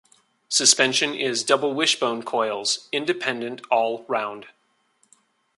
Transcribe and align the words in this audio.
Suspension 0.49 1.13
is 1.13 1.43
double-wishbone 1.43 2.23
coils, 2.23 2.89
independent 2.91 3.61
all 3.69 4.03
round. 4.09 4.47